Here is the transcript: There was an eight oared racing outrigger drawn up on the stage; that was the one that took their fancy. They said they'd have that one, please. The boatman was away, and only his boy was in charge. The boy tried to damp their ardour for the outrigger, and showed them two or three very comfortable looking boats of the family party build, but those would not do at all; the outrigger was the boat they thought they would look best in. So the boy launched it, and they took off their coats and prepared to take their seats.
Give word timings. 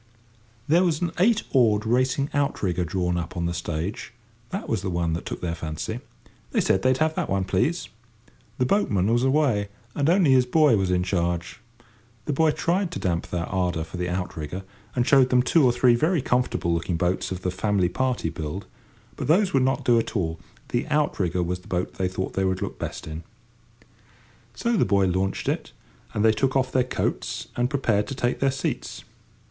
There 0.67 0.83
was 0.83 0.99
an 1.01 1.11
eight 1.19 1.43
oared 1.53 1.85
racing 1.85 2.31
outrigger 2.33 2.83
drawn 2.83 3.19
up 3.19 3.37
on 3.37 3.45
the 3.45 3.53
stage; 3.53 4.13
that 4.49 4.67
was 4.67 4.81
the 4.81 4.89
one 4.89 5.13
that 5.13 5.27
took 5.27 5.41
their 5.41 5.53
fancy. 5.53 5.99
They 6.49 6.59
said 6.59 6.81
they'd 6.81 6.97
have 6.97 7.13
that 7.13 7.29
one, 7.29 7.43
please. 7.43 7.87
The 8.57 8.65
boatman 8.65 9.13
was 9.13 9.23
away, 9.23 9.69
and 9.93 10.09
only 10.09 10.31
his 10.31 10.47
boy 10.47 10.75
was 10.75 10.89
in 10.89 11.03
charge. 11.03 11.59
The 12.25 12.33
boy 12.33 12.49
tried 12.49 12.89
to 12.93 12.99
damp 12.99 13.27
their 13.27 13.47
ardour 13.47 13.83
for 13.83 13.97
the 13.97 14.09
outrigger, 14.09 14.63
and 14.95 15.05
showed 15.05 15.29
them 15.29 15.43
two 15.43 15.63
or 15.63 15.71
three 15.71 15.93
very 15.93 16.23
comfortable 16.23 16.73
looking 16.73 16.97
boats 16.97 17.31
of 17.31 17.43
the 17.43 17.51
family 17.51 17.87
party 17.87 18.31
build, 18.31 18.65
but 19.17 19.27
those 19.27 19.53
would 19.53 19.61
not 19.61 19.85
do 19.85 19.99
at 19.99 20.15
all; 20.15 20.39
the 20.69 20.87
outrigger 20.87 21.43
was 21.43 21.59
the 21.59 21.67
boat 21.67 21.93
they 21.99 22.07
thought 22.07 22.33
they 22.33 22.43
would 22.45 22.63
look 22.63 22.79
best 22.79 23.05
in. 23.05 23.21
So 24.55 24.75
the 24.77 24.83
boy 24.83 25.05
launched 25.05 25.47
it, 25.47 25.73
and 26.15 26.25
they 26.25 26.31
took 26.31 26.55
off 26.55 26.71
their 26.71 26.83
coats 26.83 27.49
and 27.55 27.69
prepared 27.69 28.07
to 28.07 28.15
take 28.15 28.39
their 28.39 28.49
seats. 28.49 29.03